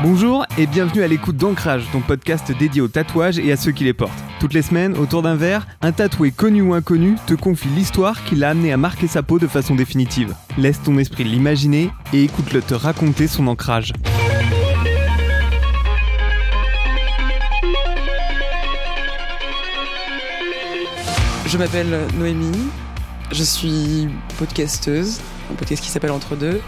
[0.00, 3.82] Bonjour et bienvenue à l'écoute d'Ancrage, ton podcast dédié aux tatouages et à ceux qui
[3.82, 4.22] les portent.
[4.38, 8.36] Toutes les semaines, autour d'un verre, un tatoué connu ou inconnu te confie l'histoire qui
[8.36, 10.36] l'a amené à marquer sa peau de façon définitive.
[10.56, 13.92] Laisse ton esprit l'imaginer et écoute-le te raconter son ancrage.
[21.44, 22.68] Je m'appelle Noémie,
[23.32, 24.08] je suis
[24.38, 26.60] podcasteuse, un podcast qui s'appelle Entre deux,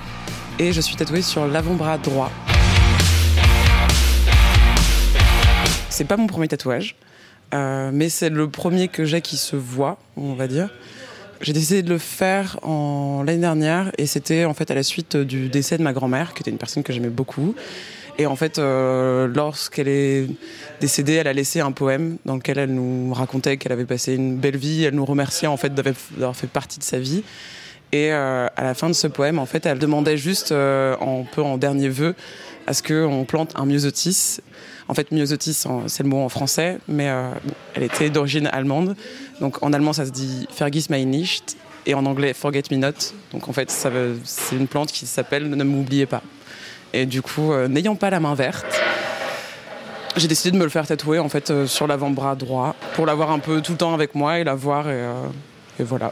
[0.58, 2.32] et je suis tatouée sur l'avant-bras droit.
[6.00, 6.96] C'est pas mon premier tatouage,
[7.52, 10.70] euh, mais c'est le premier que j'ai qui se voit, on va dire.
[11.42, 15.18] J'ai décidé de le faire en l'année dernière et c'était en fait à la suite
[15.18, 17.54] du décès de ma grand-mère, qui était une personne que j'aimais beaucoup.
[18.16, 20.26] Et en fait, euh, lorsqu'elle est
[20.80, 24.38] décédée, elle a laissé un poème dans lequel elle nous racontait qu'elle avait passé une
[24.38, 24.84] belle vie.
[24.84, 27.22] Elle nous remerciait en fait d'avoir fait partie de sa vie.
[27.92, 31.42] Et euh, à la fin de ce poème, en fait, elle demandait juste, un peu
[31.42, 32.14] en dernier vœu,
[32.66, 34.40] à ce qu'on plante un myosotis.
[34.90, 37.30] En fait, myosotis, c'est le mot en français, mais euh,
[37.74, 38.96] elle était d'origine allemande.
[39.40, 43.14] Donc en allemand, ça se dit mich nicht, et en anglais Forget me not.
[43.32, 46.22] Donc en fait, c'est une plante qui s'appelle Ne m'oubliez pas.
[46.92, 48.66] Et du coup, n'ayant pas la main verte,
[50.16, 53.38] j'ai décidé de me le faire tatouer en fait sur l'avant-bras droit pour l'avoir un
[53.38, 56.10] peu tout le temps avec moi et la voir et voilà.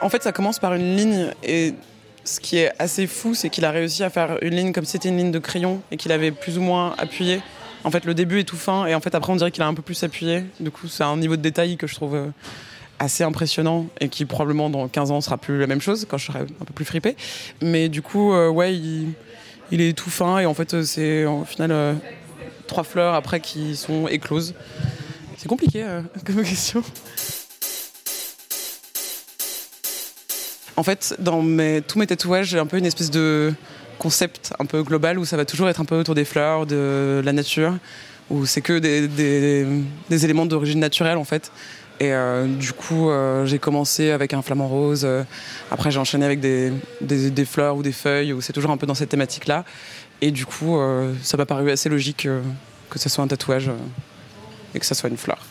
[0.00, 1.74] En fait, ça commence par une ligne et
[2.24, 4.92] ce qui est assez fou, c'est qu'il a réussi à faire une ligne comme si
[4.92, 7.40] c'était une ligne de crayon et qu'il avait plus ou moins appuyé.
[7.84, 9.66] En fait, le début est tout fin et en fait, après, on dirait qu'il a
[9.66, 10.44] un peu plus appuyé.
[10.60, 12.26] Du coup, c'est un niveau de détail que je trouve euh,
[12.98, 16.26] assez impressionnant et qui probablement dans 15 ans sera plus la même chose quand je
[16.26, 17.16] serai un peu plus fripé.
[17.62, 19.14] Mais du coup, euh, ouais, il,
[19.80, 21.94] est tout fin et en fait, c'est au final euh,
[22.66, 24.54] trois fleurs après qui sont écloses.
[25.38, 25.86] C'est compliqué
[26.26, 26.82] comme question.
[30.80, 31.42] En fait, dans
[31.86, 33.52] tous mes tatouages, j'ai un peu une espèce de
[33.98, 37.20] concept un peu global où ça va toujours être un peu autour des fleurs, de
[37.22, 37.76] la nature,
[38.30, 41.52] où c'est que des, éléments d'origine naturelle en fait.
[42.00, 45.02] Et euh, du coup, euh, j'ai commencé avec un flamant rose.
[45.04, 45.22] Euh,
[45.70, 46.72] après, j'ai enchaîné avec des,
[47.44, 49.66] fleurs ou des feuilles, où c'est toujours un peu dans cette thématique-là.
[50.22, 50.80] Et du coup,
[51.22, 52.26] ça m'a paru assez logique
[52.88, 53.70] que ce soit un tatouage
[54.74, 55.44] et que ça soit une fleur.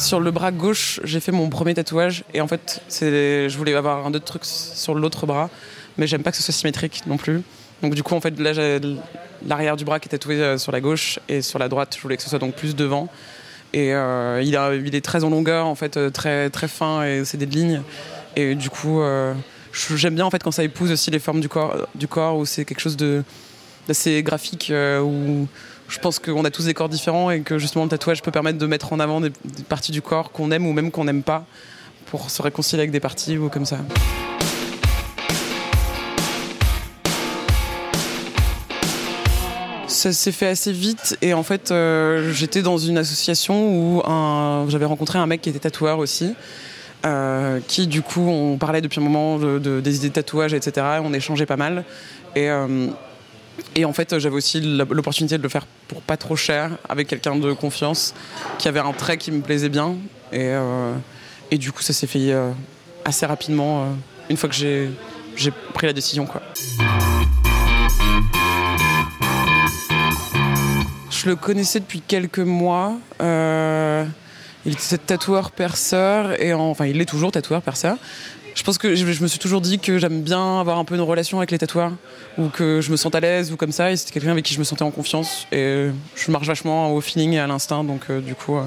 [0.00, 4.06] Sur le bras gauche, j'ai fait mon premier tatouage et en fait, je voulais avoir
[4.06, 5.50] un autre truc sur l'autre bras,
[5.98, 7.42] mais j'aime pas que ce soit symétrique non plus.
[7.82, 8.52] Donc du coup, en fait, là,
[9.46, 12.02] l'arrière du bras qui est tatoué euh, sur la gauche et sur la droite, je
[12.02, 13.08] voulais que ce soit donc plus devant.
[13.74, 17.36] Et euh, il, est très en longueur, en fait, euh, très très fin et c'est
[17.36, 17.82] des lignes.
[18.36, 19.02] Et du coup,
[19.96, 22.46] j'aime bien en fait quand ça épouse aussi les formes du corps, du corps où
[22.46, 24.72] c'est quelque chose d'assez graphique
[25.02, 25.46] où
[25.90, 28.58] je pense qu'on a tous des corps différents et que justement le tatouage peut permettre
[28.58, 29.30] de mettre en avant des,
[29.68, 31.44] parties du corps qu'on aime ou même qu'on n'aime pas
[32.06, 33.78] pour se réconcilier avec des parties ou comme ça.
[39.88, 44.02] ça s'est fait assez vite et en fait euh, j'étais dans une association où
[44.68, 46.34] j'avais rencontré un mec qui était tatoueur aussi
[47.04, 50.86] euh, qui du coup on parlait depuis un moment de, des idées de tatouage etc
[51.04, 51.84] on échangeait pas mal
[52.34, 52.86] et euh,
[53.74, 57.36] et en fait, j'avais aussi l'opportunité de le faire pour pas trop cher, avec quelqu'un
[57.36, 58.14] de confiance,
[58.58, 59.96] qui avait un trait qui me plaisait bien.
[60.32, 60.92] Et, euh,
[61.50, 62.50] et du coup, ça s'est fait euh,
[63.04, 63.86] assez rapidement, euh,
[64.28, 64.90] une fois que j'ai
[65.72, 66.26] pris la décision.
[66.26, 66.42] Quoi.
[71.10, 72.94] Je le connaissais depuis quelques mois.
[73.20, 77.96] il était tatoueur perceur, et enfin, il est toujours tatoueur perceur.
[78.60, 81.00] Je pense que je, me suis toujours dit que j'aime bien avoir un peu une
[81.00, 81.92] relation avec les tatoueurs,
[82.36, 83.90] ou que je me sens à l'aise, ou comme ça.
[83.90, 85.46] Et c'était quelqu'un avec qui je me sentais en confiance.
[85.50, 88.64] Et je marche vachement au feeling et à l'instinct, donc euh, du coup, euh,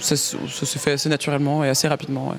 [0.00, 2.34] ça, se fait assez naturellement et assez rapidement.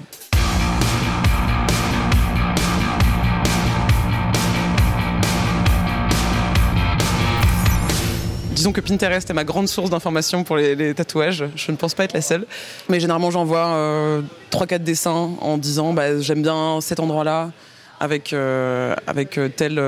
[8.57, 11.45] Disons que Pinterest est ma grande source d'informations pour les, tatouages.
[11.56, 12.48] Je ne pense pas être la seule.
[12.89, 17.51] Mais généralement, j'envoie euh, 3-4 dessins en disant bah, j'aime bien cet endroit-là
[18.00, 19.80] avec, euh, avec euh, tel,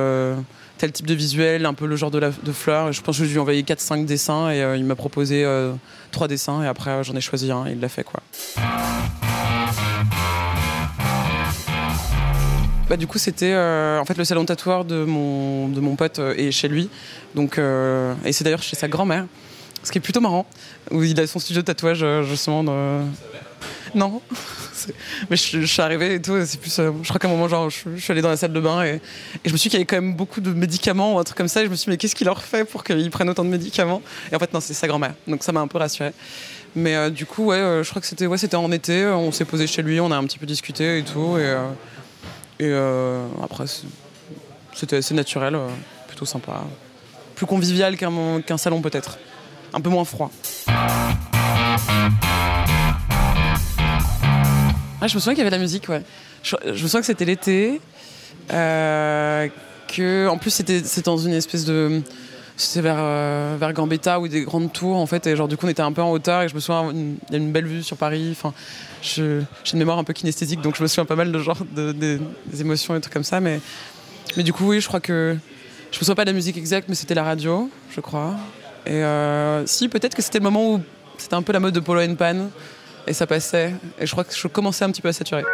[0.78, 2.94] tel type de visuel, un peu le genre de, la, de fleurs.
[2.94, 5.44] Je pense que je lui ai envoyé 4-5 dessins et il m'a proposé
[6.12, 8.04] 3 dessins et après j'en ai choisi un et il l'a fait.
[8.04, 8.22] quoi.
[12.90, 16.20] Bah, du coup, c'était euh, en fait le salon tatoueur de mon, de mon pote
[16.20, 16.90] euh, et chez lui.
[17.36, 19.28] Donc, euh, et c'est d'ailleurs chez sa grand-mère,
[19.84, 20.48] ce qui est plutôt marrant,
[20.90, 22.64] où il a son studio de tatouage justement.
[23.96, 24.22] Non.
[25.30, 26.38] mais je, suis arrivée et tout.
[26.46, 26.78] C'est plus.
[26.80, 28.84] Euh, je crois qu'à un moment, genre, je, suis allée dans la salle de bain
[28.84, 29.02] et, et
[29.46, 31.38] je me suis dit qu'il y avait quand même beaucoup de médicaments ou un truc
[31.38, 31.62] comme ça.
[31.62, 33.50] Et je me suis dit, mais qu'est-ce qu'il leur fait pour qu'ils prennent autant de
[33.50, 34.02] médicaments?
[34.32, 35.14] Et en fait, non, c'est sa grand-mère.
[35.28, 36.12] Donc ça m'a un peu rassurée.
[36.76, 39.06] Mais euh, du coup, ouais, euh, je crois que c'était ouais, en été.
[39.08, 41.38] On s'est posé chez lui, on a un petit peu discuté et tout.
[42.60, 42.74] Et
[43.44, 43.66] après,
[44.74, 45.58] c'était assez naturel,
[46.08, 46.64] plutôt sympa.
[47.36, 49.18] Plus convivial qu'un salon peut-être.
[49.74, 50.32] Un peu moins froid.
[55.02, 56.02] Ah, je me souviens qu'il y avait de la musique, ouais.
[56.44, 57.80] Je, me souviens que c'était l'été.
[58.52, 59.48] Euh,
[60.28, 62.02] en plus, c'était dans une espèce de.
[62.60, 65.26] C'était vers, euh, vers Gambetta ou des grandes tours, en fait.
[65.28, 66.42] Et genre, du coup, on était un peu en hauteur.
[66.42, 68.30] Et je me souviens, il y a une belle vue sur Paris.
[68.32, 68.54] Enfin,
[69.02, 69.40] j'ai
[69.72, 72.20] une mémoire un peu kinesthésique, donc je me souviens pas mal de genre de, des
[72.60, 73.40] émotions et trucs comme ça.
[73.40, 73.62] Mais,
[74.36, 75.38] mais du coup, oui, je crois que.
[75.92, 78.36] Je me souviens pas de la musique exacte, mais c'était la radio, je crois.
[78.86, 80.82] Et euh, si, peut-être que c'était le moment où
[81.18, 82.50] c'était un peu la mode de Polo and Pan
[83.08, 83.74] et ça passait.
[84.00, 85.46] Et je crois que je commençais un petit peu à saturer.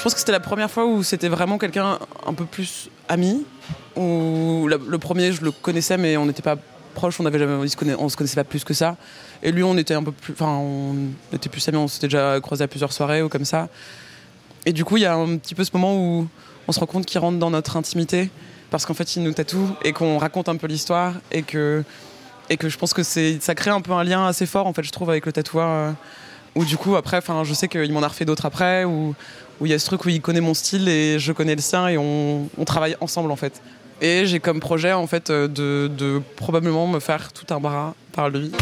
[0.00, 3.44] Je pense que c'était la première fois où c'était vraiment quelqu'un un peu plus ami.
[3.96, 6.56] Où le premier, je le connaissais, mais on n'était pas
[6.94, 7.52] proches, on avait jamais,
[7.98, 8.96] on se, connaissait pas plus que ça.
[9.42, 10.94] Et lui, on était un peu plus, enfin, on
[11.34, 13.68] était plus amis, on s'était déjà croisé à plusieurs soirées ou comme ça.
[14.64, 16.26] Et du coup, il y a un petit peu ce moment où
[16.66, 18.30] on se rend compte qu'il rentre dans notre intimité
[18.70, 21.84] parce qu'en fait il nous tatoue et qu'on raconte un peu l'histoire et que
[22.48, 24.84] et que je pense que ça crée un peu un lien assez fort en fait
[24.84, 25.92] je trouve avec le tatoueur euh,
[26.54, 29.14] où du coup après je sais qu'il m'en a refait d'autres après où
[29.60, 31.60] où il y a ce truc où il connaît mon style et je connais le
[31.60, 33.60] sien et on, travaille ensemble en fait
[34.00, 38.30] et j'ai comme projet en fait euh, de, probablement me faire tout un bras par
[38.30, 38.52] lui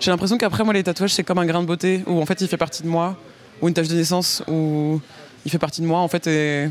[0.00, 2.40] J'ai l'impression qu'après moi les tatouages c'est comme un grain de beauté où en fait
[2.40, 3.16] il fait partie de moi
[3.60, 5.00] ou une tâche de naissance où
[5.44, 6.70] il fait partie de moi en fait et,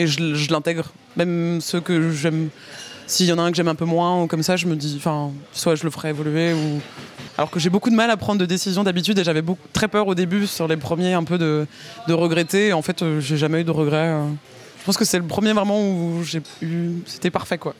[0.00, 0.92] et je, l'intègre.
[1.16, 2.48] Même ceux que j'aime,
[3.06, 4.76] s'il y en a un que j'aime un peu moins ou comme ça, je me
[4.76, 6.80] dis, enfin, soit je le ferai évoluer ou.
[7.40, 9.42] Alors que j'ai beaucoup de mal à prendre de décisions d'habitude et j'avais
[9.72, 11.66] très peur au début sur les premiers un peu de,
[12.10, 12.66] regretter.
[12.66, 14.08] Et en fait, euh, j'ai jamais eu de regrets.
[14.08, 14.26] Euh.
[14.78, 16.96] Je pense que c'est le premier vraiment où j'ai eu.
[17.06, 17.74] C'était parfait quoi.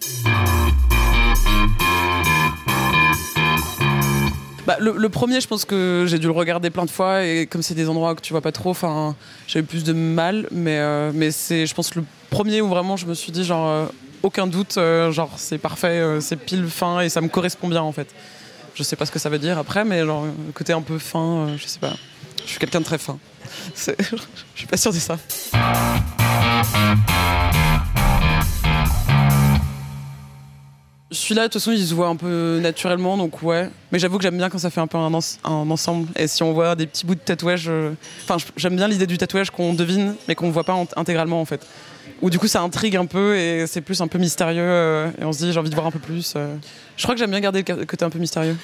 [4.66, 7.62] Bah, le, premier, je pense que j'ai dû le regarder plein de fois et comme
[7.62, 9.14] c'est des endroits que tu vois pas trop, enfin,
[9.54, 10.48] eu plus de mal.
[10.52, 13.90] Mais, euh, mais c'est, je pense, le premier où vraiment je me suis dit, genre,
[14.22, 14.78] aucun doute,
[15.10, 18.08] genre, c'est parfait, c'est pile fin et ça me correspond bien en fait.
[18.74, 21.48] Je sais pas ce que ça veut dire après, mais le côté un peu fin,
[21.56, 21.94] je sais pas.
[22.44, 23.18] Je suis quelqu'un de très fin.
[23.76, 23.92] je
[24.54, 25.18] suis pas sûr de ça.
[31.12, 33.68] Celui-là, de toute façon, il se voit un peu naturellement, donc ouais.
[33.90, 36.06] Mais j'avoue que j'aime bien quand ça fait un peu un, ensemble.
[36.14, 37.66] Et si on voit des petits bouts de tatouage.
[37.68, 41.40] Euh, enfin, j'aime bien l'idée du tatouage qu'on devine, mais qu'on ne voit pas intégralement,
[41.40, 41.66] en fait.
[42.22, 44.62] Ou du coup, ça intrigue un peu et c'est plus un peu mystérieux.
[44.62, 46.34] Euh, et on se dit, j'ai envie de voir un peu plus.
[46.36, 46.54] Euh.
[46.96, 48.56] Je crois que j'aime bien garder le côté un peu mystérieux.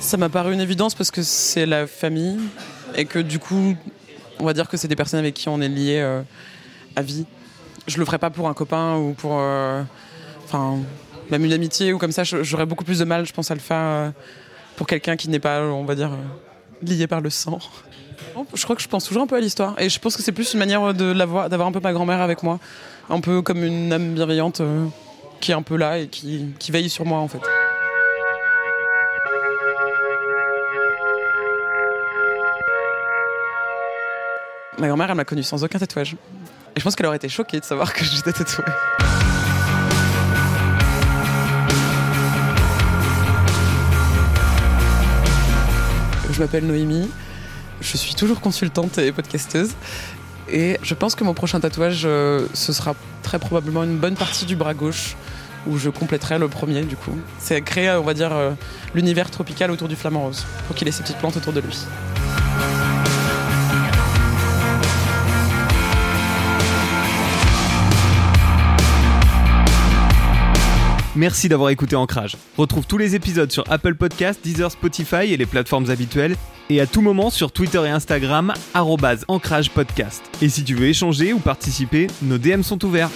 [0.00, 2.38] Ça m'a paru une évidence parce que c'est la famille
[2.96, 3.76] et que du coup,
[4.38, 6.00] on va dire que c'est des personnes avec qui on est lié
[6.96, 7.26] à vie
[7.88, 9.38] je le ferais pas pour un copain ou pour.
[9.40, 9.82] Euh,
[10.44, 10.78] enfin,
[11.30, 13.60] même une amitié ou comme ça, j'aurais beaucoup plus de mal, je pense, à le
[13.60, 14.10] faire euh,
[14.76, 16.16] pour quelqu'un qui n'est pas, on va dire, euh,
[16.82, 17.58] lié par le sang.
[18.54, 19.74] Je crois que je pense toujours un peu à l'histoire.
[19.80, 22.58] Et je pense que c'est plus une manière d'avoir un peu ma grand-mère avec moi.
[23.10, 24.62] Un peu comme une âme bienveillante
[25.40, 27.40] qui est un peu là et qui, qui veille sur moi, en fait.
[34.78, 36.14] Ma grand-mère, elle m'a connue sans aucun tatouage.
[36.76, 38.64] Et je pense qu'elle aurait été choquée de savoir que j'étais tatouée.
[46.38, 47.10] Je m'appelle Noémie,
[47.80, 49.72] je suis toujours consultante et podcasteuse.
[50.48, 54.46] Et je pense que mon prochain tatouage, euh, ce sera très probablement une bonne partie
[54.46, 55.16] du bras gauche,
[55.66, 57.18] où je compléterai le premier du coup.
[57.40, 58.52] C'est créer, on va dire, euh,
[58.94, 61.76] l'univers tropical autour du flamant rose, pour qu'il ait ses petites plantes autour de lui.
[71.18, 72.36] Merci d'avoir écouté Ancrage.
[72.56, 76.36] Retrouve tous les épisodes sur Apple Podcasts, Deezer, Spotify et les plateformes habituelles.
[76.70, 78.54] Et à tout moment sur Twitter et Instagram,
[79.26, 80.22] Ancrage Podcast.
[80.40, 83.10] Et si tu veux échanger ou participer, nos DM sont ouverts.